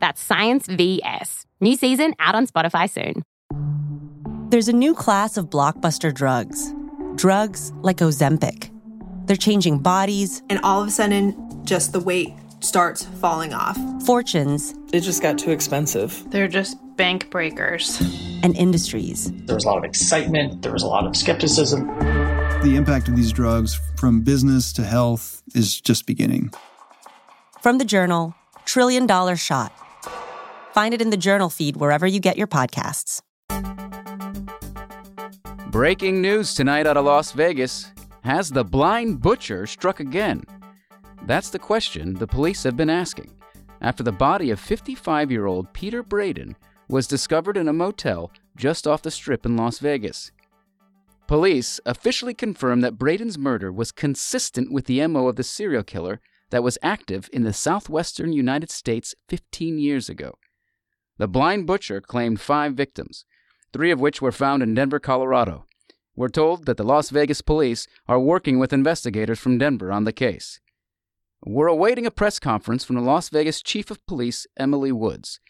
[0.00, 1.46] That's Science VS.
[1.60, 3.22] New season out on Spotify soon.
[4.50, 6.74] There's a new class of blockbuster drugs.
[7.14, 8.70] Drugs like Ozempic.
[9.26, 10.42] They're changing bodies.
[10.50, 13.78] And all of a sudden, just the weight starts falling off.
[14.04, 14.74] Fortunes.
[14.92, 16.24] It just got too expensive.
[16.30, 18.00] They're just bank breakers.
[18.42, 19.30] And industries.
[19.44, 21.86] There was a lot of excitement, there was a lot of skepticism.
[22.62, 26.52] The impact of these drugs from business to health is just beginning.
[27.62, 29.72] From the journal, Trillion Dollar Shot.
[30.72, 33.20] Find it in the journal feed wherever you get your podcasts.
[35.70, 37.92] Breaking news tonight out of Las Vegas.
[38.22, 40.42] Has the blind butcher struck again?
[41.22, 43.30] That's the question the police have been asking
[43.80, 46.56] after the body of 55 year old Peter Braden
[46.88, 50.32] was discovered in a motel just off the strip in Las Vegas.
[51.26, 56.20] Police officially confirmed that Braden's murder was consistent with the MO of the serial killer
[56.50, 60.34] that was active in the southwestern United States 15 years ago.
[61.20, 63.26] The blind butcher claimed five victims,
[63.74, 65.66] three of which were found in Denver, Colorado.
[66.16, 70.14] We're told that the Las Vegas police are working with investigators from Denver on the
[70.14, 70.60] case.
[71.44, 75.40] We're awaiting a press conference from the Las Vegas Chief of Police, Emily Woods,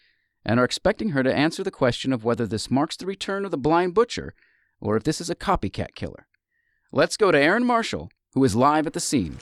[0.43, 3.51] and are expecting her to answer the question of whether this marks the return of
[3.51, 4.33] the blind butcher
[4.81, 6.27] or if this is a copycat killer.
[6.91, 9.37] Let's go to Aaron Marshall, who is live at the scene.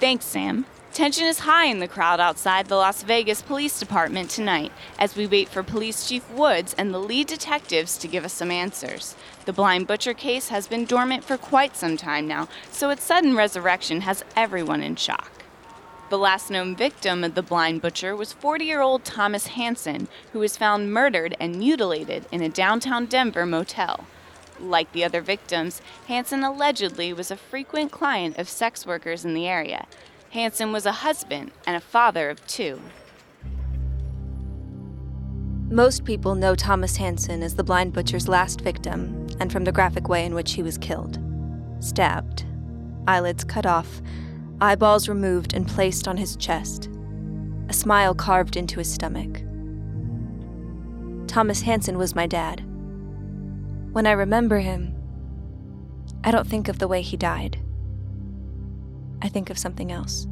[0.00, 0.66] Thanks, Sam.
[0.92, 5.24] Tension is high in the crowd outside the Las Vegas Police Department tonight as we
[5.24, 9.14] wait for Police Chief Woods and the lead detectives to give us some answers.
[9.44, 13.36] The blind butcher case has been dormant for quite some time now, so its sudden
[13.36, 15.30] resurrection has everyone in shock.
[16.10, 20.40] The last known victim of the blind butcher was 40 year old Thomas Hansen, who
[20.40, 24.06] was found murdered and mutilated in a downtown Denver motel.
[24.58, 29.46] Like the other victims, Hansen allegedly was a frequent client of sex workers in the
[29.46, 29.86] area.
[30.30, 32.80] Hansen was a husband and a father of two.
[35.68, 40.08] Most people know Thomas Hansen as the blind butcher's last victim and from the graphic
[40.08, 41.18] way in which he was killed
[41.80, 42.44] stabbed,
[43.08, 44.02] eyelids cut off,
[44.60, 46.90] eyeballs removed and placed on his chest,
[47.70, 49.42] a smile carved into his stomach.
[51.26, 52.62] Thomas Hansen was my dad.
[53.92, 54.94] When I remember him,
[56.22, 57.58] I don't think of the way he died.
[59.22, 60.26] I think of something else.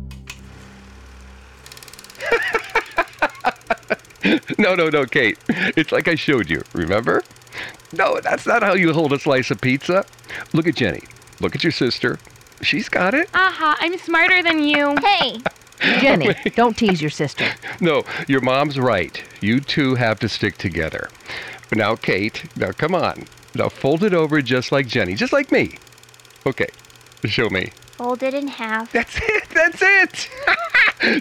[4.59, 5.39] no, no, no, Kate.
[5.49, 7.23] It's like I showed you, remember?
[7.93, 10.05] No, that's not how you hold a slice of pizza.
[10.53, 11.03] Look at Jenny.
[11.41, 12.19] Look at your sister.
[12.63, 13.29] She's got it.
[13.35, 14.97] Aha, I'm smarter than you.
[14.97, 15.39] Hey!
[16.01, 17.47] Jenny, don't tease your sister.
[17.81, 19.23] No, your mom's right.
[19.41, 21.09] You two have to stick together.
[21.73, 23.25] Now, Kate, now come on.
[23.55, 25.79] Now fold it over just like Jenny, just like me.
[26.47, 26.69] Okay,
[27.25, 27.71] show me.
[27.99, 28.93] Fold it in half.
[28.93, 30.31] That's it, that's it.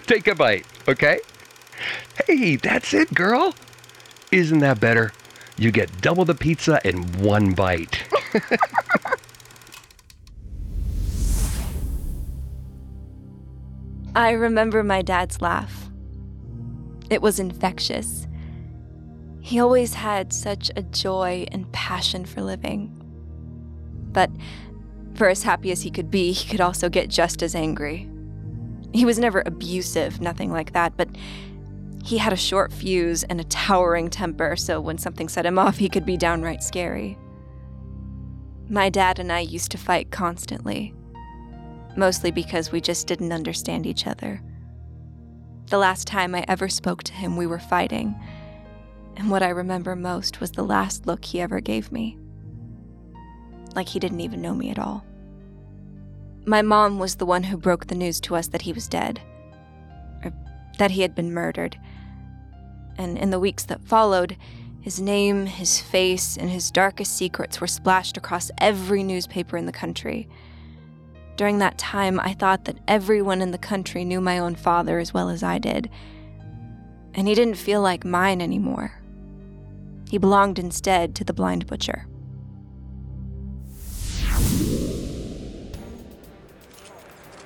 [0.06, 1.18] Take a bite, okay?
[2.26, 3.52] Hey, that's it, girl.
[4.30, 5.12] Isn't that better?
[5.56, 8.04] You get double the pizza in one bite.
[14.14, 15.90] I remember my dad's laugh.
[17.10, 18.28] It was infectious.
[19.40, 22.94] He always had such a joy and passion for living.
[24.12, 24.30] But
[25.18, 28.08] for as happy as he could be, he could also get just as angry.
[28.94, 31.08] He was never abusive, nothing like that, but
[32.04, 35.76] he had a short fuse and a towering temper, so when something set him off,
[35.76, 37.18] he could be downright scary.
[38.70, 40.94] My dad and I used to fight constantly,
[41.96, 44.40] mostly because we just didn't understand each other.
[45.66, 48.14] The last time I ever spoke to him, we were fighting,
[49.16, 52.16] and what I remember most was the last look he ever gave me.
[53.74, 55.04] Like he didn't even know me at all.
[56.48, 59.20] My mom was the one who broke the news to us that he was dead,
[60.24, 60.32] or
[60.78, 61.78] that he had been murdered.
[62.96, 64.34] And in the weeks that followed,
[64.80, 69.72] his name, his face, and his darkest secrets were splashed across every newspaper in the
[69.72, 70.26] country.
[71.36, 75.12] During that time, I thought that everyone in the country knew my own father as
[75.12, 75.90] well as I did.
[77.12, 78.94] And he didn't feel like mine anymore.
[80.08, 82.06] He belonged instead to the blind butcher.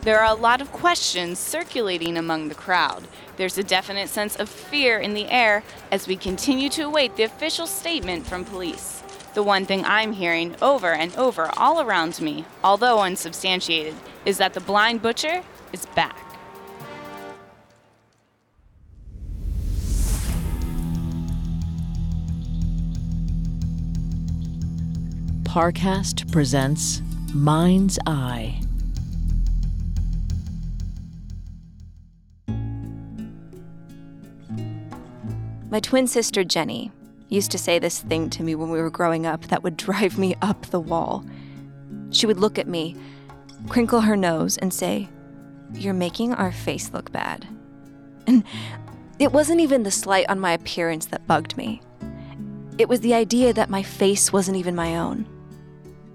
[0.03, 3.07] There are a lot of questions circulating among the crowd.
[3.37, 5.63] There's a definite sense of fear in the air
[5.93, 9.01] as we continue to await the official statement from police.
[9.35, 13.95] The one thing I'm hearing over and over all around me, although unsubstantiated,
[14.25, 16.19] is that the blind butcher is back.
[25.45, 27.03] Parcast presents
[27.33, 28.62] Mind's Eye.
[35.73, 36.93] My twin sister Jenny
[37.31, 40.19] used to say this thing to me when we were growing up that would drive
[40.19, 41.25] me up the wall.
[42.11, 42.95] She would look at me,
[43.71, 45.09] crinkle her nose, and say,
[45.73, 47.49] You're making our face look bad.
[48.27, 48.45] And
[49.19, 51.81] it wasn't even the slight on my appearance that bugged me.
[52.77, 55.27] It was the idea that my face wasn't even my own.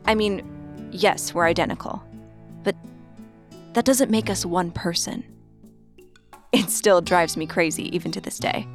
[0.06, 0.45] I mean,
[0.92, 2.04] yes, we're identical,
[2.62, 2.75] but
[3.74, 5.24] that doesn't make us one person.
[6.51, 8.68] It still drives me crazy, even to this day.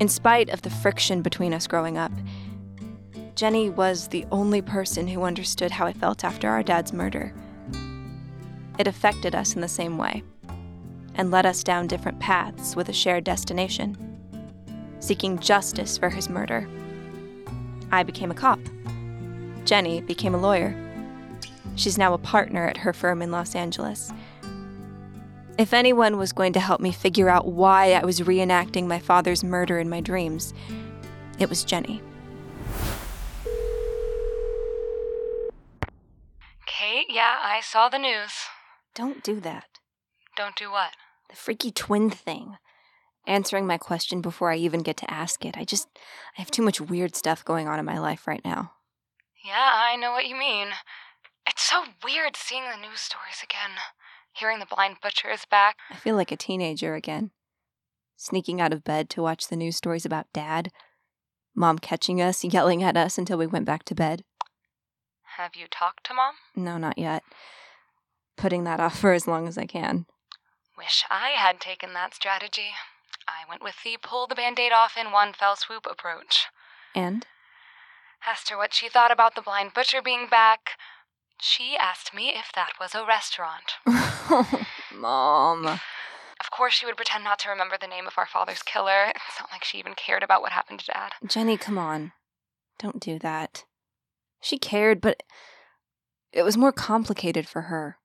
[0.00, 2.12] In spite of the friction between us growing up,
[3.34, 7.34] Jenny was the only person who understood how I felt after our dad's murder.
[8.78, 10.22] It affected us in the same way
[11.16, 13.96] and led us down different paths with a shared destination
[15.00, 16.68] seeking justice for his murder.
[17.90, 18.60] I became a cop.
[19.64, 20.74] Jenny became a lawyer.
[21.76, 24.12] She's now a partner at her firm in Los Angeles.
[25.58, 29.42] If anyone was going to help me figure out why I was reenacting my father's
[29.42, 30.54] murder in my dreams,
[31.40, 32.00] it was Jenny.
[36.64, 38.30] Kate, yeah, I saw the news.
[38.94, 39.64] Don't do that.
[40.36, 40.92] Don't do what?
[41.28, 42.56] The freaky twin thing.
[43.26, 45.58] Answering my question before I even get to ask it.
[45.58, 45.88] I just,
[46.36, 48.74] I have too much weird stuff going on in my life right now.
[49.44, 50.68] Yeah, I know what you mean.
[51.48, 53.76] It's so weird seeing the news stories again.
[54.38, 55.78] Hearing the blind butcher is back.
[55.90, 57.32] I feel like a teenager again.
[58.16, 60.70] Sneaking out of bed to watch the news stories about dad.
[61.56, 64.22] Mom catching us, yelling at us until we went back to bed.
[65.36, 66.34] Have you talked to mom?
[66.54, 67.24] No, not yet.
[68.36, 70.06] Putting that off for as long as I can.
[70.76, 72.74] Wish I had taken that strategy.
[73.26, 76.46] I went with the pull the band aid off in one fell swoop approach.
[76.94, 77.26] And?
[78.24, 80.78] Asked her what she thought about the blind butcher being back.
[81.40, 83.74] She asked me if that was a restaurant.
[84.94, 85.66] Mom.
[85.66, 89.06] Of course, she would pretend not to remember the name of our father's killer.
[89.14, 91.12] It's not like she even cared about what happened to Dad.
[91.26, 92.12] Jenny, come on.
[92.78, 93.64] Don't do that.
[94.40, 95.22] She cared, but
[96.32, 97.98] it was more complicated for her.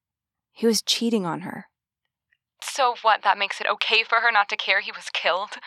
[0.51, 1.67] He was cheating on her.
[2.61, 3.23] So what?
[3.23, 5.57] That makes it okay for her not to care he was killed?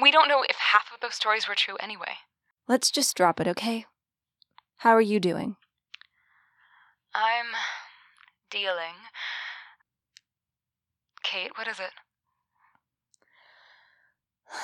[0.00, 2.18] We don't know if half of those stories were true anyway.
[2.68, 3.86] Let's just drop it, okay?
[4.78, 5.56] How are you doing?
[7.18, 7.46] I'm
[8.50, 8.92] dealing.
[11.22, 11.92] Kate, what is it?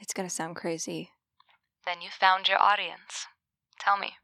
[0.00, 1.10] It's gonna sound crazy.
[1.86, 3.26] Then you found your audience.
[3.78, 4.14] Tell me.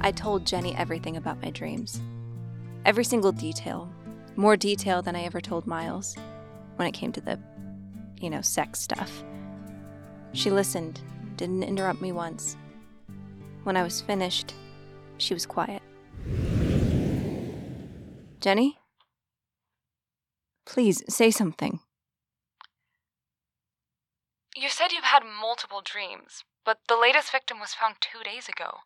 [0.00, 2.00] I told Jenny everything about my dreams.
[2.84, 3.90] Every single detail.
[4.36, 6.14] More detail than I ever told Miles
[6.76, 7.38] when it came to the,
[8.20, 9.24] you know, sex stuff.
[10.32, 11.00] She listened,
[11.36, 12.56] didn't interrupt me once.
[13.68, 14.54] When I was finished,
[15.18, 15.82] she was quiet.
[18.40, 18.78] Jenny?
[20.64, 21.80] Please say something.
[24.56, 28.78] You said you've had multiple dreams, but the latest victim was found two days ago.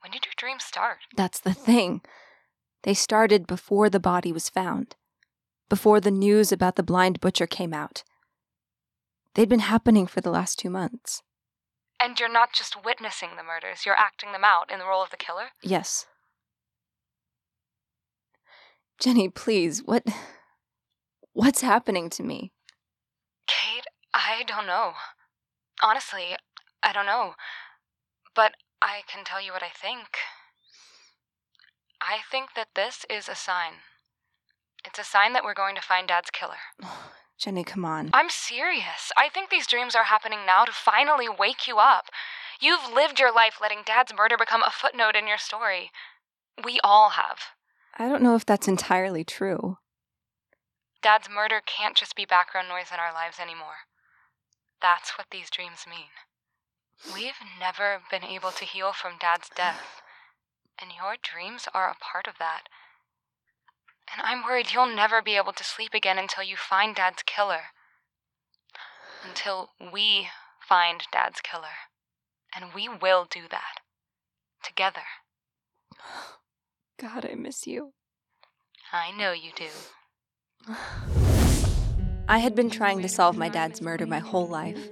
[0.00, 1.00] When did your dreams start?
[1.14, 2.00] That's the thing.
[2.84, 4.96] They started before the body was found,
[5.68, 8.02] before the news about the blind butcher came out.
[9.34, 11.22] They'd been happening for the last two months.
[12.00, 15.10] And you're not just witnessing the murders, you're acting them out in the role of
[15.10, 15.48] the killer?
[15.62, 16.06] Yes.
[18.98, 20.04] Jenny, please, what.
[21.32, 22.52] What's happening to me?
[23.48, 24.92] Kate, I don't know.
[25.82, 26.36] Honestly,
[26.82, 27.34] I don't know.
[28.36, 30.18] But I can tell you what I think.
[32.00, 33.74] I think that this is a sign.
[34.84, 36.58] It's a sign that we're going to find Dad's killer.
[37.44, 38.08] Jenny, come on.
[38.14, 39.12] I'm serious.
[39.18, 42.06] I think these dreams are happening now to finally wake you up.
[42.58, 45.90] You've lived your life letting Dad's murder become a footnote in your story.
[46.64, 47.40] We all have.
[47.98, 49.76] I don't know if that's entirely true.
[51.02, 53.84] Dad's murder can't just be background noise in our lives anymore.
[54.80, 56.16] That's what these dreams mean.
[57.12, 60.00] We've never been able to heal from Dad's death,
[60.80, 62.70] and your dreams are a part of that.
[64.34, 67.66] And I'm worried you'll never be able to sleep again until you find Dad's killer.
[69.24, 70.26] Until we
[70.58, 71.76] find Dad's killer.
[72.52, 73.78] And we will do that.
[74.60, 75.02] Together.
[77.00, 77.92] God, I miss you.
[78.92, 79.68] I know you do.
[82.28, 84.90] I had been trying to solve my dad's murder my whole life,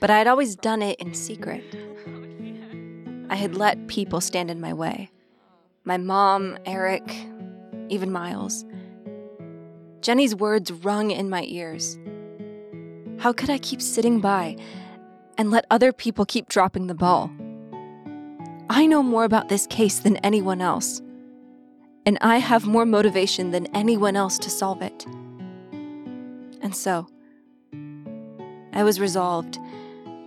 [0.00, 1.62] but I had always done it in secret.
[3.28, 5.10] I had let people stand in my way
[5.88, 7.02] my mom, Eric,
[7.90, 8.64] even Miles.
[10.00, 11.98] Jenny's words rung in my ears.
[13.18, 14.56] How could I keep sitting by
[15.36, 17.30] and let other people keep dropping the ball?
[18.70, 21.00] I know more about this case than anyone else,
[22.06, 25.04] and I have more motivation than anyone else to solve it.
[26.60, 27.06] And so,
[28.72, 29.58] I was resolved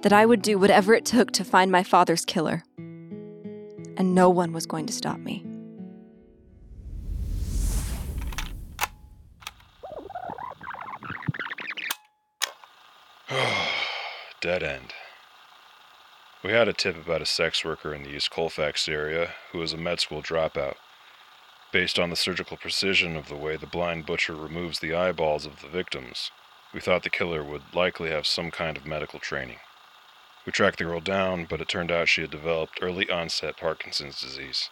[0.01, 4.51] that I would do whatever it took to find my father's killer, and no one
[4.51, 5.45] was going to stop me.
[14.41, 14.95] Dead end.
[16.43, 19.71] We had a tip about a sex worker in the East Colfax area who was
[19.71, 20.77] a med school dropout.
[21.71, 25.61] Based on the surgical precision of the way the blind butcher removes the eyeballs of
[25.61, 26.31] the victims,
[26.73, 29.59] we thought the killer would likely have some kind of medical training.
[30.43, 34.19] We tracked the girl down, but it turned out she had developed early onset Parkinson's
[34.19, 34.71] disease.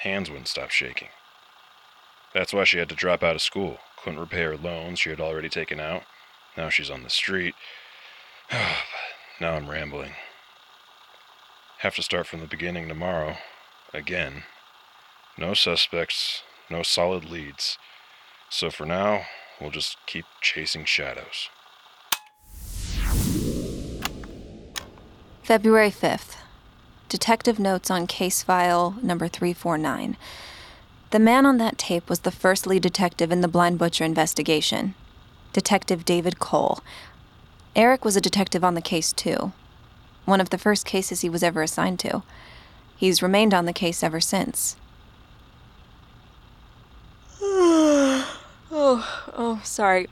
[0.00, 1.10] Hands wouldn't stop shaking.
[2.34, 3.78] That's why she had to drop out of school.
[4.02, 6.02] Couldn't repay her loans she had already taken out.
[6.56, 7.54] Now she's on the street.
[9.40, 10.12] now I'm rambling.
[11.78, 13.36] Have to start from the beginning tomorrow.
[13.92, 14.44] Again.
[15.38, 17.78] No suspects, no solid leads.
[18.48, 19.22] So for now,
[19.60, 21.50] we'll just keep chasing shadows.
[25.42, 26.36] February 5th.
[27.08, 30.16] Detective notes on case file number 349.
[31.10, 34.94] The man on that tape was the first lead detective in the Blind Butcher investigation,
[35.52, 36.80] Detective David Cole.
[37.76, 39.52] Eric was a detective on the case, too.
[40.24, 42.22] One of the first cases he was ever assigned to.
[42.96, 44.76] He's remained on the case ever since.
[47.42, 48.24] oh,
[48.72, 50.08] oh, sorry.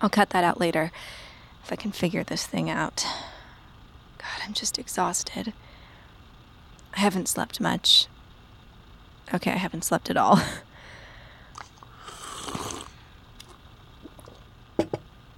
[0.00, 0.90] I'll cut that out later
[1.62, 3.06] if I can figure this thing out.
[4.16, 5.52] God, I'm just exhausted.
[6.96, 8.06] I haven't slept much.
[9.34, 10.40] Okay, I haven't slept at all.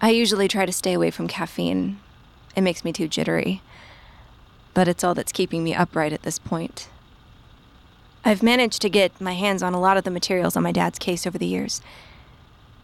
[0.04, 1.98] I usually try to stay away from caffeine.
[2.54, 3.62] It makes me too jittery.
[4.74, 6.90] But it's all that's keeping me upright at this point.
[8.22, 10.98] I've managed to get my hands on a lot of the materials on my dad's
[10.98, 11.80] case over the years,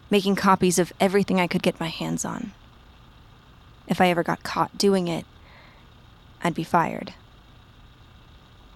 [0.09, 2.53] making copies of everything I could get my hands on.
[3.87, 5.27] If I ever got caught doing it,
[6.43, 7.13] I'd be fired.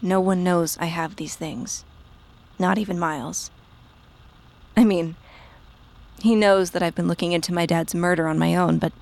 [0.03, 1.87] No one knows I have these things,
[2.59, 3.51] not even Miles.
[4.77, 5.17] I mean,
[6.25, 8.95] he knows that I've been looking into my dad's murder on my own, but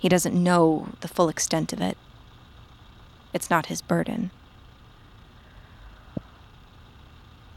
[0.00, 1.96] he doesn't know the full extent of it.
[3.32, 4.32] It's not his burden.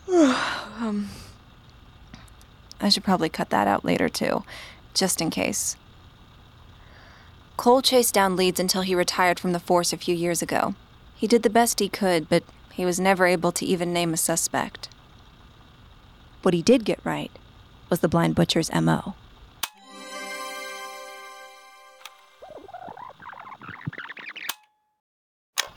[0.13, 1.09] um,
[2.79, 4.43] I should probably cut that out later, too,
[4.93, 5.75] just in case.
[7.57, 10.75] Cole chased down leads until he retired from the force a few years ago.
[11.15, 14.17] He did the best he could, but he was never able to even name a
[14.17, 14.87] suspect.
[16.43, 17.31] What he did get right
[17.91, 19.13] was the blind butcher's MO.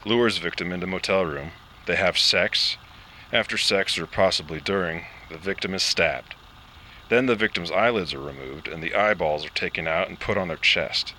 [0.06, 1.50] Lures victim into motel room.
[1.86, 2.76] They have sex.
[3.32, 6.36] After sex, or possibly during, the victim is stabbed.
[7.08, 10.46] Then the victim's eyelids are removed and the eyeballs are taken out and put on
[10.46, 11.14] their chest.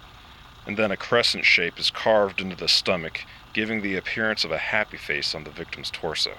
[0.66, 3.24] And then a crescent shape is carved into the stomach,
[3.54, 6.36] giving the appearance of a happy face on the victim's torso.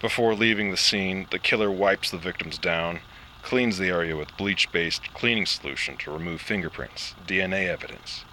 [0.00, 3.00] Before leaving the scene, the killer wipes the victims down,
[3.44, 8.24] cleans the area with bleach based cleaning solution to remove fingerprints, DNA evidence.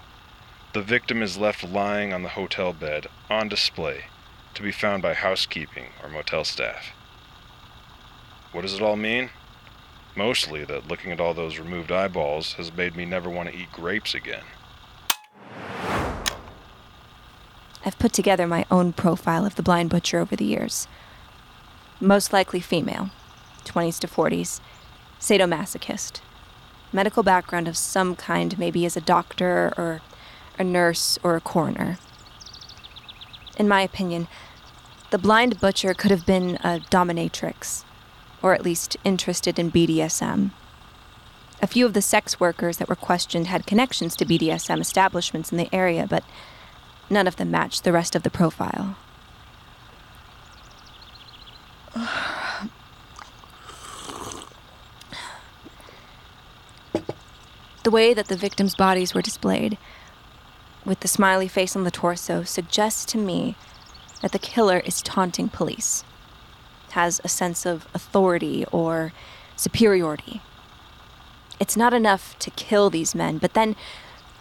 [0.72, 4.06] The victim is left lying on the hotel bed, on display,
[4.54, 6.92] to be found by housekeeping or motel staff.
[8.52, 9.30] What does it all mean?
[10.16, 13.70] Mostly that looking at all those removed eyeballs has made me never want to eat
[13.70, 14.44] grapes again.
[17.84, 20.88] I've put together my own profile of the blind butcher over the years.
[22.00, 23.10] Most likely female,
[23.64, 24.60] 20s to 40s,
[25.22, 26.20] sadomasochist.
[26.92, 30.02] Medical background of some kind, maybe as a doctor or
[30.58, 31.98] a nurse or a coroner.
[33.56, 34.26] In my opinion,
[35.10, 37.84] the blind butcher could have been a dominatrix,
[38.42, 40.50] or at least interested in BDSM.
[41.62, 45.58] A few of the sex workers that were questioned had connections to BDSM establishments in
[45.58, 46.24] the area, but
[47.08, 48.96] none of them matched the rest of the profile.
[57.82, 59.76] The way that the victims' bodies were displayed,
[60.84, 63.56] with the smiley face on the torso, suggests to me
[64.20, 66.04] that the killer is taunting police.
[66.92, 69.12] has a sense of authority or
[69.56, 70.42] superiority.
[71.58, 73.76] It's not enough to kill these men, but then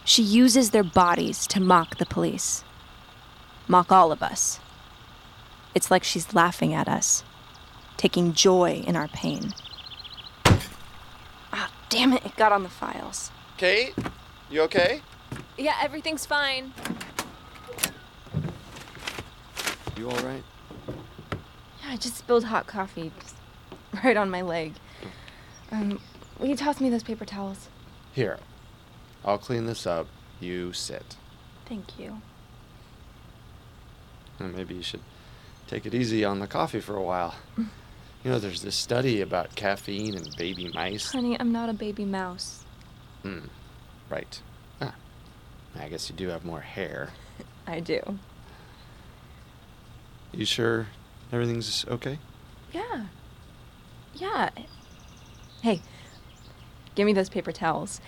[0.03, 2.63] she uses their bodies to mock the police,
[3.67, 4.59] mock all of us.
[5.73, 7.23] It's like she's laughing at us,
[7.95, 9.53] taking joy in our pain.
[11.91, 13.31] Damn it, it got on the files.
[13.57, 13.93] Kate,
[14.49, 15.01] you okay?
[15.57, 16.73] Yeah, everything's fine.
[19.97, 20.41] You all right?
[20.87, 23.35] Yeah, I just spilled hot coffee just
[24.05, 24.71] right on my leg.
[25.69, 25.99] Um,
[26.39, 27.67] will you toss me those paper towels?
[28.13, 28.39] Here,
[29.25, 30.07] I'll clean this up.
[30.39, 31.17] You sit.
[31.65, 32.21] Thank you.
[34.39, 35.01] And maybe you should
[35.67, 37.35] take it easy on the coffee for a while.
[38.23, 41.11] You know, there's this study about caffeine and baby mice.
[41.11, 42.63] Honey, I'm not a baby mouse.
[43.23, 43.45] Hmm.
[44.09, 44.41] Right.
[44.79, 44.93] Ah.
[45.75, 47.09] I guess you do have more hair.
[47.67, 48.19] I do.
[50.33, 50.87] You sure
[51.31, 52.19] everything's okay?
[52.71, 53.05] Yeah.
[54.13, 54.49] Yeah.
[55.61, 55.81] Hey,
[56.95, 58.01] give me those paper towels.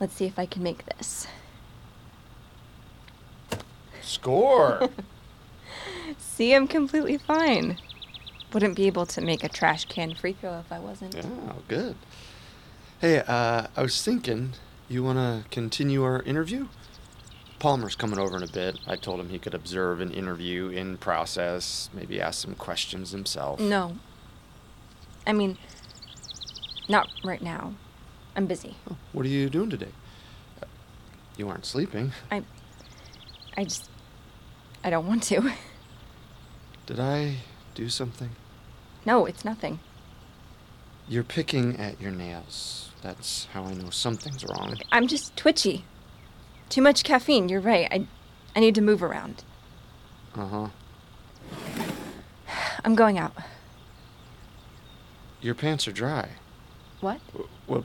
[0.00, 1.26] Let's see if I can make this.
[4.02, 4.90] Score!
[6.18, 7.78] See, I'm completely fine.
[8.52, 11.14] Wouldn't be able to make a trash can free throw if I wasn't.
[11.14, 11.24] Yeah,
[11.68, 11.96] good.
[13.00, 14.52] Hey, uh, I was thinking,
[14.88, 16.68] you want to continue our interview?
[17.58, 18.78] Palmer's coming over in a bit.
[18.86, 23.58] I told him he could observe an interview in process, maybe ask some questions himself.
[23.60, 23.96] No.
[25.26, 25.58] I mean,
[26.88, 27.74] not right now.
[28.36, 28.76] I'm busy.
[28.90, 29.92] Oh, what are you doing today?
[30.62, 30.66] Uh,
[31.36, 32.12] you aren't sleeping.
[32.30, 32.42] I.
[33.56, 33.88] I just.
[34.84, 35.52] I don't want to.
[36.86, 37.36] Did I
[37.76, 38.30] do something?
[39.04, 39.78] No, it's nothing.
[41.08, 42.90] You're picking at your nails.
[43.02, 44.76] That's how I know something's wrong.
[44.90, 45.84] I'm just twitchy.
[46.68, 47.86] Too much caffeine, you're right.
[47.90, 48.06] I,
[48.56, 49.44] I need to move around.
[50.34, 50.68] Uh huh.
[52.84, 53.32] I'm going out.
[55.40, 56.30] Your pants are dry.
[57.00, 57.20] What?
[57.66, 57.84] What?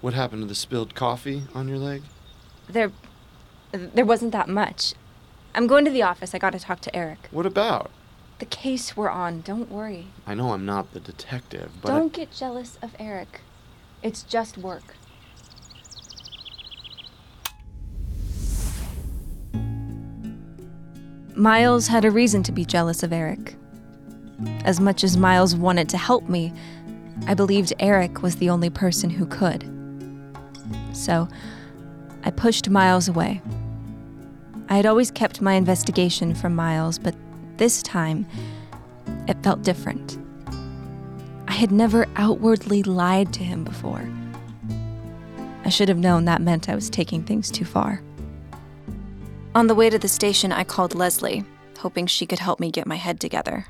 [0.00, 2.02] What happened to the spilled coffee on your leg?
[2.68, 2.90] There.
[3.72, 4.94] There wasn't that much.
[5.54, 6.34] I'm going to the office.
[6.34, 7.28] I gotta talk to Eric.
[7.30, 7.90] What about?
[8.38, 9.42] The case we're on.
[9.42, 10.08] Don't worry.
[10.26, 11.88] I know I'm not the detective, but.
[11.88, 13.40] Don't get jealous of Eric.
[14.02, 14.96] It's just work.
[21.36, 23.56] Miles had a reason to be jealous of Eric.
[24.64, 26.52] As much as Miles wanted to help me,
[27.26, 29.68] I believed Eric was the only person who could.
[30.92, 31.28] So,
[32.24, 33.42] I pushed Miles away.
[34.68, 37.14] I had always kept my investigation from Miles, but
[37.58, 38.26] this time,
[39.28, 40.18] it felt different.
[41.48, 44.08] I had never outwardly lied to him before.
[45.64, 48.02] I should have known that meant I was taking things too far.
[49.54, 51.44] On the way to the station, I called Leslie,
[51.78, 53.66] hoping she could help me get my head together.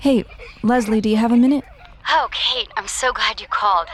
[0.00, 0.24] Hey,
[0.62, 1.64] Leslie, do you have a minute?
[2.10, 3.88] Oh, Kate, I'm so glad you called.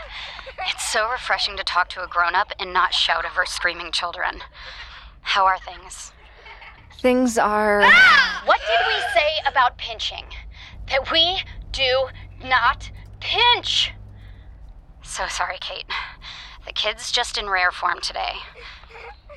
[0.68, 4.40] It's so refreshing to talk to a grown up and not shout over screaming children.
[5.22, 6.12] How are things?
[7.00, 7.82] Things are.
[7.82, 8.42] Ah!
[8.46, 10.26] What did we say about pinching?
[10.88, 12.06] That we do
[12.42, 13.92] not pinch!
[15.02, 15.86] So sorry, Kate.
[16.66, 18.34] The kid's just in rare form today.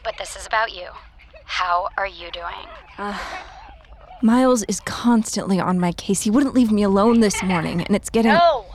[0.03, 0.89] But this is about you.
[1.45, 2.67] How are you doing?
[2.97, 3.17] Uh,
[4.21, 6.21] Miles is constantly on my case.
[6.21, 8.31] He wouldn't leave me alone this morning, and it's getting.
[8.31, 8.66] No!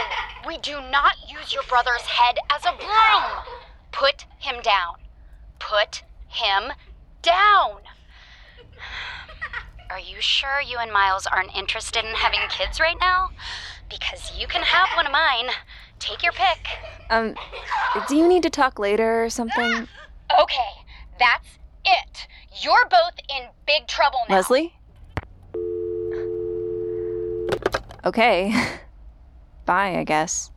[0.00, 0.48] No!
[0.48, 3.44] We do not use your brother's head as a broom!
[3.92, 4.94] Put him down.
[5.58, 6.72] Put him
[7.22, 7.80] down!
[9.90, 13.30] Are you sure you and Miles aren't interested in having kids right now?
[13.88, 15.50] Because you can have one of mine.
[15.98, 16.66] Take your pick.
[17.10, 17.34] Um,
[18.08, 19.88] do you need to talk later or something?
[20.40, 20.70] Okay,
[21.18, 21.48] that's
[21.84, 22.28] it.
[22.62, 24.36] You're both in big trouble now.
[24.36, 24.74] Leslie?
[28.04, 28.54] Okay.
[29.70, 30.50] Bye, I guess.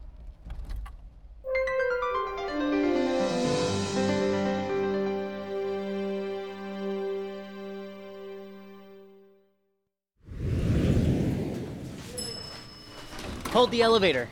[13.52, 14.30] Hold the elevator.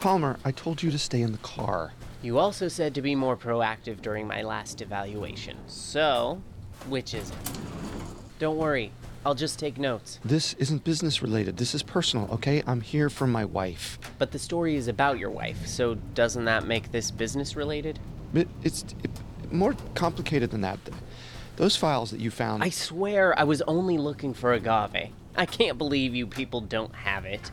[0.00, 1.92] Palmer, I told you to stay in the car.
[2.20, 5.58] You also said to be more proactive during my last evaluation.
[5.68, 6.42] So,
[6.88, 7.36] which is it?
[8.40, 8.90] Don't worry,
[9.26, 10.18] I'll just take notes.
[10.24, 11.56] This isn't business related.
[11.56, 12.62] This is personal, okay?
[12.66, 13.98] I'm here for my wife.
[14.18, 17.98] But the story is about your wife, so doesn't that make this business related?
[18.34, 19.10] It, it's it,
[19.50, 20.78] more complicated than that.
[21.56, 22.62] Those files that you found.
[22.62, 25.10] I swear I was only looking for agave.
[25.36, 27.50] I can't believe you people don't have it.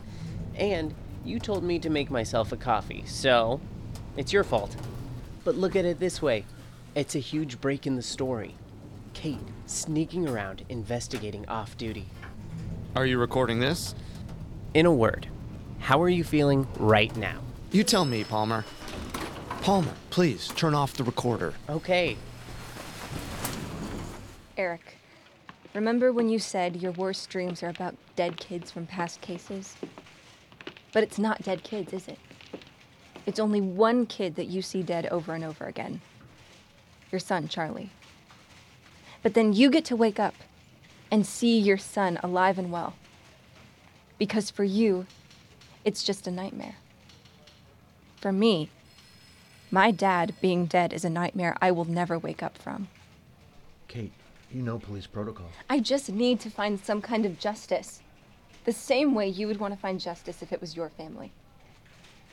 [0.54, 3.60] And you told me to make myself a coffee, so
[4.16, 4.76] it's your fault.
[5.44, 6.44] But look at it this way
[6.94, 8.56] it's a huge break in the story.
[9.14, 12.06] Kate sneaking around investigating off duty.
[12.96, 13.94] Are you recording this?
[14.74, 15.28] In a word,
[15.78, 17.40] how are you feeling right now?
[17.70, 18.64] You tell me, Palmer.
[19.62, 21.54] Palmer, please turn off the recorder.
[21.68, 22.16] Okay.
[24.56, 24.98] Eric,
[25.74, 29.76] remember when you said your worst dreams are about dead kids from past cases?
[30.92, 32.18] But it's not dead kids, is it?
[33.24, 36.00] It's only one kid that you see dead over and over again
[37.12, 37.90] your son, Charlie.
[39.22, 40.34] But then you get to wake up
[41.10, 42.94] and see your son alive and well.
[44.18, 45.06] Because for you,
[45.84, 46.76] it's just a nightmare.
[48.16, 48.70] For me,
[49.70, 52.88] my dad being dead is a nightmare I will never wake up from.
[53.88, 54.12] Kate,
[54.52, 55.46] you know police protocol.
[55.68, 58.00] I just need to find some kind of justice.
[58.64, 61.32] The same way you would want to find justice if it was your family.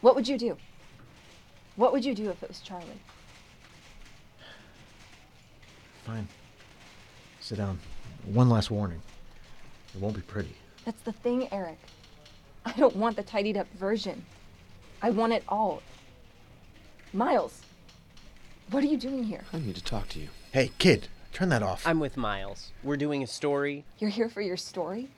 [0.02, 0.58] What would you do?
[1.76, 2.86] What would you do if it was Charlie?
[6.06, 6.28] Fine.
[7.50, 7.80] Sit down.
[8.26, 9.02] One last warning.
[9.96, 10.56] It won't be pretty.
[10.86, 11.80] That's the thing, Eric.
[12.64, 14.24] I don't want the tidied up version.
[15.02, 15.82] I want it all.
[17.12, 17.64] Miles,
[18.70, 19.46] what are you doing here?
[19.52, 20.28] I need to talk to you.
[20.52, 21.88] Hey, kid, turn that off.
[21.88, 22.72] I'm with Miles.
[22.84, 23.84] We're doing a story.
[23.98, 25.10] You're here for your story?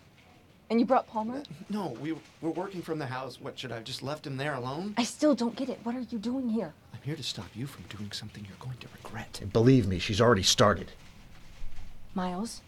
[0.69, 1.43] And you brought Palmer?
[1.69, 3.41] No, we were working from the house.
[3.41, 4.93] What, should I have just left him there alone?
[4.95, 5.81] I still don't get it.
[5.83, 6.71] What are you doing here?
[6.93, 9.39] I'm here to stop you from doing something you're going to regret.
[9.41, 10.93] And believe me, she's already started.
[12.13, 12.61] Miles,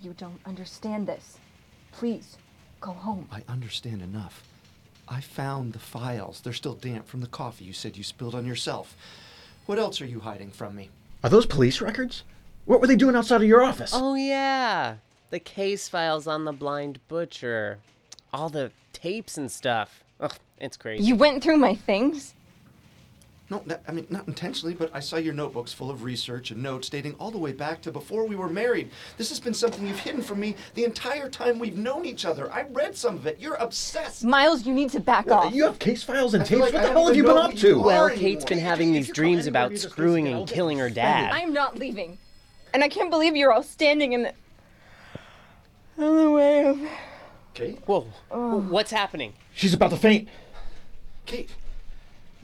[0.00, 1.38] you don't understand this.
[1.92, 2.36] Please,
[2.80, 3.28] go home.
[3.30, 4.42] I understand enough.
[5.08, 6.40] I found the files.
[6.40, 8.96] They're still damp from the coffee you said you spilled on yourself.
[9.66, 10.90] What else are you hiding from me?
[11.22, 12.24] Are those police records?
[12.64, 13.92] What were they doing outside of your office?
[13.94, 14.96] Oh, yeah.
[15.30, 17.78] The case files on the blind butcher.
[18.32, 20.02] All the tapes and stuff.
[20.20, 21.04] Ugh, it's crazy.
[21.04, 22.34] You went through my things?
[23.48, 26.60] No, that, I mean, not intentionally, but I saw your notebooks full of research and
[26.60, 28.90] notes dating all the way back to before we were married.
[29.18, 32.52] This has been something you've hidden from me the entire time we've known each other.
[32.52, 33.38] I read some of it.
[33.38, 34.24] You're obsessed.
[34.24, 35.54] Miles, you need to back off.
[35.54, 36.60] You have case files and I tapes?
[36.60, 37.80] like what I the hell have you been up to?
[37.80, 38.10] Well.
[38.10, 41.30] Kate's been having these dreams about screwing and killing her dad.
[41.32, 42.18] I'm not leaving.
[42.74, 44.32] And I can't believe you're all standing in the.
[45.98, 46.80] in the way of.
[47.54, 47.78] Kate?
[47.86, 48.02] Whoa.
[48.30, 49.34] What's happening?
[49.54, 50.28] She's about to faint.
[51.26, 51.50] Kate.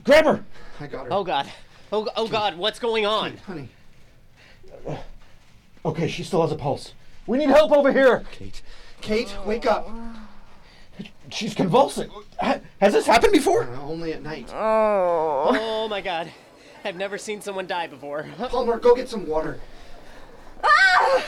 [0.03, 0.43] Grab her!
[0.79, 1.13] I got her.
[1.13, 1.49] Oh, God.
[1.91, 3.37] Oh, oh God, what's going on?
[3.37, 3.69] Honey.
[5.85, 6.93] Okay, she still has a pulse.
[7.27, 8.23] We need help over here!
[8.31, 8.61] Kate.
[9.01, 9.89] Kate, wake up.
[11.29, 12.09] She's convulsing.
[12.39, 13.63] Ha- Has this happened before?
[13.63, 14.49] Uh, only at night.
[14.53, 15.57] Oh.
[15.59, 16.31] Oh, my God.
[16.85, 18.25] I've never seen someone die before.
[18.37, 19.59] Palmer, go get some water.
[20.63, 21.23] Ah!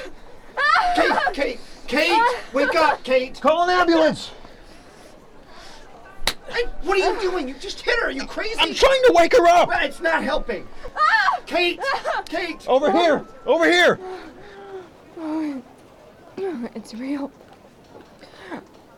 [0.95, 2.21] Kate, Kate, Kate,
[2.53, 3.39] wake up, Kate.
[3.41, 4.31] Call an ambulance!
[6.55, 7.49] Hey, what are you doing?
[7.49, 8.07] You just hit her.
[8.07, 8.55] Are you crazy?
[8.59, 9.69] I'm trying to wake her up!
[9.81, 10.65] It's not helping.
[11.45, 11.81] Kate,
[12.29, 12.65] Kate.
[12.67, 13.25] Over here!
[13.45, 13.99] Over here!
[16.73, 17.29] It's real.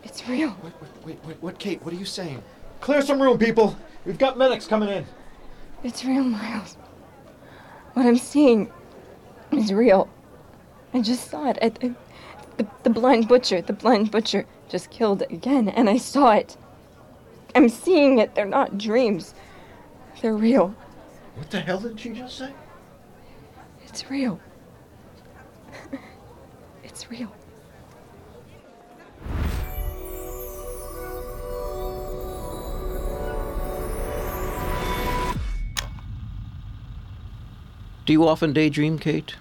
[0.03, 0.55] It's real.
[0.63, 1.83] Wait, wait, wait, what, Kate?
[1.83, 2.43] What are you saying?
[2.79, 3.75] Clear some room, people.
[4.05, 5.05] We've got medics coming in.
[5.83, 6.77] It's real, Miles.
[7.93, 8.71] What I'm seeing
[9.51, 10.09] is real.
[10.93, 11.57] I just saw it.
[11.61, 11.95] I, I-
[12.57, 16.57] the, the blind butcher, the blind butcher just killed again, and I saw it.
[17.55, 18.36] I'm seeing it.
[18.36, 19.33] They're not dreams.
[20.21, 20.75] They're real.
[21.36, 22.51] What the hell did she just say?
[23.86, 24.39] It's real.
[26.83, 27.31] it's real.
[38.05, 39.36] Do you often daydream, Kate?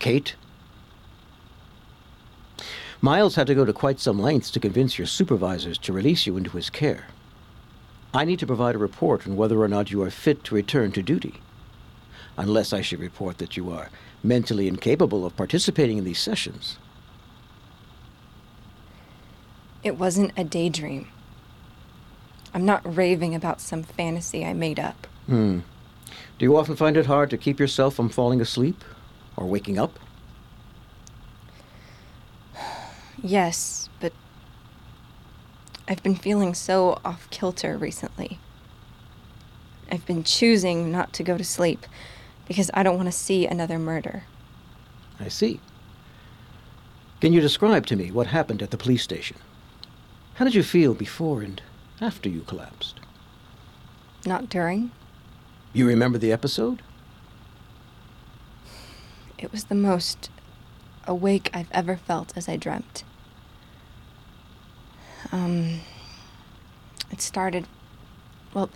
[0.00, 0.34] Kate?
[3.04, 6.36] Miles had to go to quite some lengths to convince your supervisors to release you
[6.36, 7.06] into his care.
[8.14, 10.92] I need to provide a report on whether or not you are fit to return
[10.92, 11.40] to duty.
[12.36, 13.90] Unless I should report that you are
[14.22, 16.78] mentally incapable of participating in these sessions.
[19.82, 21.08] It wasn't a daydream.
[22.54, 25.08] I'm not raving about some fantasy I made up.
[25.26, 25.60] Hmm.
[26.38, 28.84] Do you often find it hard to keep yourself from falling asleep
[29.36, 29.98] or waking up?
[33.22, 34.12] Yes, but
[35.86, 38.38] I've been feeling so off kilter recently.
[39.90, 41.86] I've been choosing not to go to sleep
[42.48, 44.24] because I don't want to see another murder.
[45.20, 45.60] I see.
[47.20, 49.36] Can you describe to me what happened at the police station?
[50.34, 51.62] How did you feel before and
[52.00, 52.98] after you collapsed?
[54.26, 54.90] Not during.
[55.72, 56.82] You remember the episode?
[59.38, 60.30] It was the most
[61.06, 63.04] awake I've ever felt as I dreamt.
[65.32, 65.80] Um,
[67.10, 67.66] it started.
[68.54, 68.70] Well,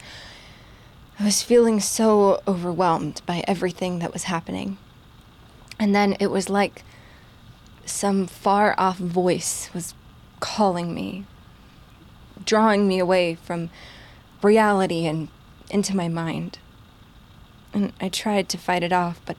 [1.21, 4.79] I was feeling so overwhelmed by everything that was happening.
[5.79, 6.83] And then it was like
[7.85, 9.95] some far off voice was
[10.41, 11.25] calling me,
[12.45, 13.71] drawing me away from
[14.43, 15.29] reality and
[15.71, 16.59] into my mind.
[17.73, 19.37] And I tried to fight it off, but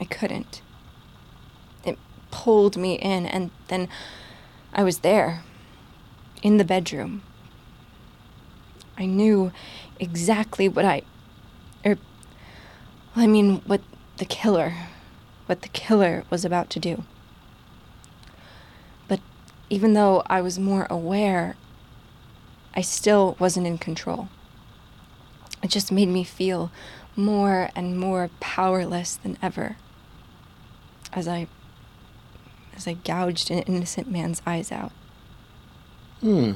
[0.00, 0.62] I couldn't.
[1.84, 1.98] It
[2.30, 3.88] pulled me in, and then
[4.72, 5.42] I was there,
[6.42, 7.22] in the bedroom.
[8.98, 9.52] I knew
[9.98, 11.02] exactly what I.
[11.86, 11.98] Er,
[13.16, 13.80] I mean, what
[14.18, 14.74] the killer.
[15.46, 17.04] What the killer was about to do.
[19.08, 19.20] But
[19.70, 21.56] even though I was more aware,
[22.74, 24.28] I still wasn't in control.
[25.62, 26.70] It just made me feel
[27.14, 29.76] more and more powerless than ever
[31.12, 31.46] as I
[32.74, 34.92] as I gouged an innocent man's eyes out.
[36.22, 36.52] Hmm.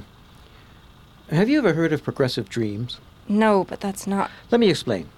[1.29, 2.99] Have you ever heard of progressive dreams?
[3.29, 4.31] No, but that's not.
[4.53, 5.09] Let me explain.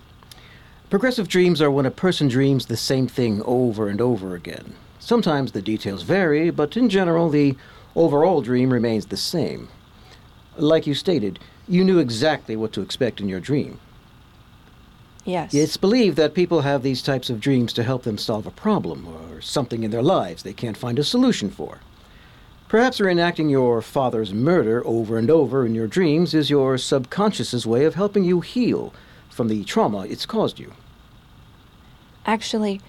[0.88, 4.74] Progressive dreams are when a person dreams the same thing over and over again.
[4.98, 7.56] Sometimes the details vary, but in general, the
[7.94, 9.68] overall dream remains the same.
[10.56, 13.78] Like you stated, you knew exactly what to expect in your dream.
[15.26, 15.52] Yes.
[15.52, 19.06] It's believed that people have these types of dreams to help them solve a problem
[19.06, 21.80] or something in their lives they can't find a solution for.
[22.68, 27.86] Perhaps reenacting your father's murder over and over in your dreams is your subconscious's way
[27.86, 28.92] of helping you heal
[29.30, 30.74] from the trauma it's caused you.
[32.26, 32.82] Actually,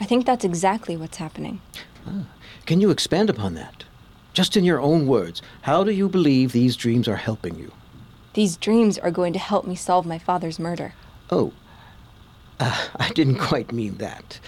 [0.00, 1.60] I think that's exactly what's happening.
[2.06, 2.26] Ah.
[2.66, 3.84] Can you expand upon that?
[4.32, 7.70] Just in your own words, how do you believe these dreams are helping you?
[8.34, 10.94] These dreams are going to help me solve my father's murder.
[11.30, 11.52] Oh,
[12.58, 14.40] uh, I didn't quite mean that.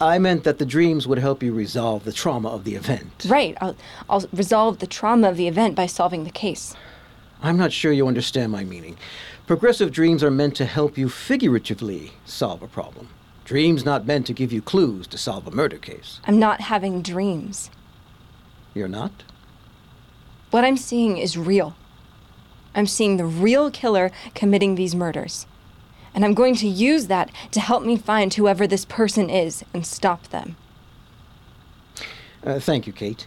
[0.00, 3.26] I meant that the dreams would help you resolve the trauma of the event.
[3.28, 3.56] Right.
[3.60, 3.76] I'll,
[4.08, 6.74] I'll resolve the trauma of the event by solving the case.
[7.42, 8.96] I'm not sure you understand my meaning.
[9.46, 13.08] Progressive dreams are meant to help you figuratively solve a problem.
[13.44, 16.20] Dreams not meant to give you clues to solve a murder case.
[16.24, 17.70] I'm not having dreams.
[18.72, 19.12] You're not?
[20.50, 21.76] What I'm seeing is real.
[22.74, 25.46] I'm seeing the real killer committing these murders.
[26.14, 29.84] And I'm going to use that to help me find whoever this person is and
[29.84, 30.56] stop them.
[32.44, 33.26] Uh, thank you, Kate.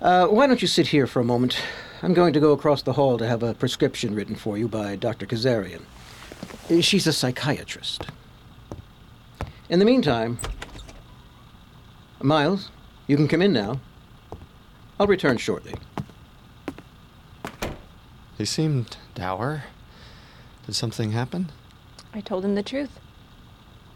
[0.00, 1.56] Uh, why don't you sit here for a moment?
[2.02, 4.96] I'm going to go across the hall to have a prescription written for you by
[4.96, 5.26] Dr.
[5.26, 5.82] Kazarian.
[6.80, 8.06] She's a psychiatrist.
[9.68, 10.38] In the meantime,
[12.20, 12.70] Miles,
[13.06, 13.80] you can come in now.
[14.98, 15.74] I'll return shortly.
[18.38, 19.64] He seemed dour.
[20.66, 21.50] Did something happen?
[22.14, 23.00] I told him the truth.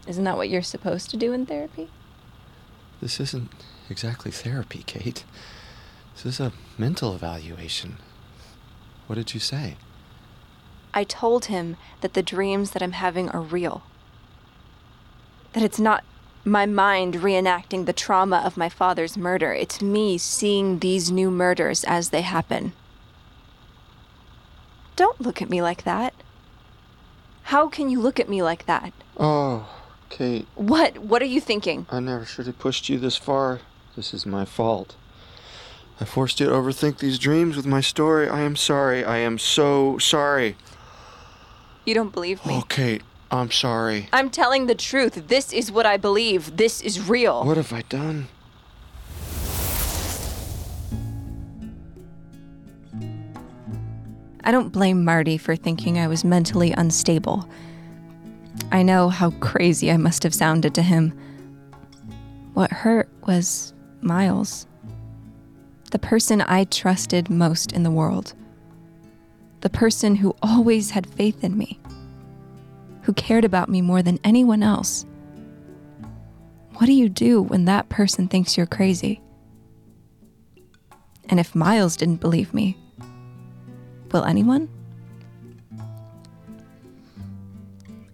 [0.05, 1.89] Isn't that what you're supposed to do in therapy?
[3.01, 3.49] This isn't
[3.89, 5.23] exactly therapy, Kate.
[6.13, 7.97] This is a mental evaluation.
[9.07, 9.77] What did you say?
[10.93, 13.83] I told him that the dreams that I'm having are real.
[15.53, 16.03] That it's not
[16.43, 21.83] my mind reenacting the trauma of my father's murder, it's me seeing these new murders
[21.83, 22.73] as they happen.
[24.95, 26.13] Don't look at me like that.
[27.49, 28.93] How can you look at me like that?
[29.17, 29.67] Oh,
[30.09, 30.45] Kate.
[30.53, 30.99] What?
[30.99, 31.87] What are you thinking?
[31.89, 33.61] I never should have pushed you this far.
[33.95, 34.95] This is my fault.
[35.99, 38.29] I forced you to overthink these dreams with my story.
[38.29, 39.03] I am sorry.
[39.03, 40.57] I am so sorry.
[41.85, 42.57] You don't believe me.
[42.57, 44.09] Oh, Kate, I'm sorry.
[44.13, 45.27] I'm telling the truth.
[45.27, 46.57] This is what I believe.
[46.57, 47.43] This is real.
[47.43, 48.27] What have I done?
[54.43, 57.47] I don't blame Marty for thinking I was mentally unstable.
[58.71, 61.13] I know how crazy I must have sounded to him.
[62.53, 64.65] What hurt was Miles,
[65.91, 68.33] the person I trusted most in the world,
[69.61, 71.79] the person who always had faith in me,
[73.03, 75.05] who cared about me more than anyone else.
[76.75, 79.21] What do you do when that person thinks you're crazy?
[81.27, 82.77] And if Miles didn't believe me,
[84.11, 84.69] Will anyone?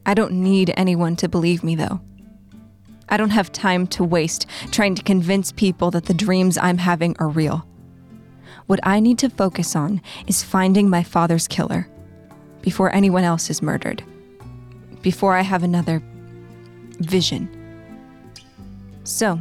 [0.05, 2.01] I don't need anyone to believe me, though.
[3.09, 7.15] I don't have time to waste trying to convince people that the dreams I'm having
[7.19, 7.67] are real.
[8.67, 11.87] What I need to focus on is finding my father's killer
[12.61, 14.03] before anyone else is murdered,
[15.01, 16.01] before I have another
[16.99, 17.47] vision.
[19.03, 19.39] So,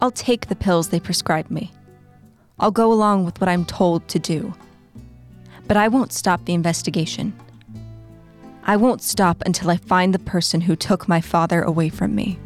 [0.00, 1.70] I'll take the pills they prescribe me.
[2.58, 4.54] I'll go along with what I'm told to do
[5.70, 7.32] but I won't stop the investigation.
[8.64, 12.40] I won't stop until I find the person who took my father away from me.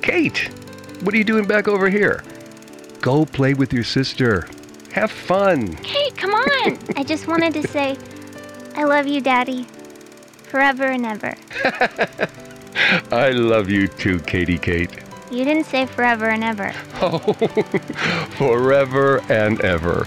[0.00, 0.48] Kate,
[1.02, 2.24] what are you doing back over here?
[3.02, 4.48] Go play with your sister.
[4.92, 5.76] Have fun.
[5.82, 6.78] Kate, come on.
[6.96, 7.98] I just wanted to say,
[8.76, 9.64] I love you, Daddy.
[10.44, 11.34] Forever and ever.
[13.12, 15.02] I love you too, Katie Kate.
[15.30, 16.74] You didn't say forever and ever.
[17.00, 17.18] Oh,
[18.38, 20.06] forever and ever.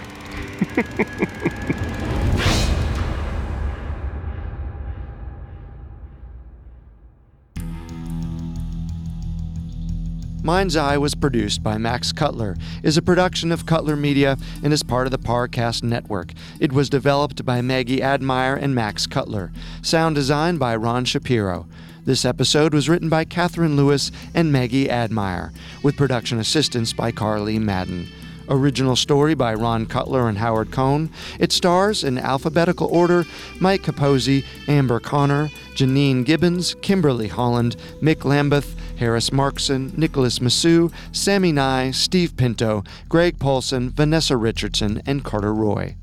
[10.44, 14.82] Mind's Eye was produced by Max Cutler, is a production of Cutler Media, and is
[14.82, 16.32] part of the Parcast Network.
[16.58, 19.52] It was developed by Maggie Admire and Max Cutler.
[19.82, 21.68] Sound design by Ron Shapiro.
[22.04, 25.52] This episode was written by Catherine Lewis and Maggie Admire,
[25.84, 28.08] with production assistance by Carly Madden.
[28.48, 31.10] Original story by Ron Cutler and Howard Cohn.
[31.38, 33.24] It stars, in alphabetical order,
[33.60, 41.52] Mike Capozzi, Amber Connor, Janine Gibbons, Kimberly Holland, Mick Lambeth, Harris Markson, Nicholas Massou, Sammy
[41.52, 45.94] Nye, Steve Pinto, Greg Paulson, Vanessa Richardson, and Carter Roy.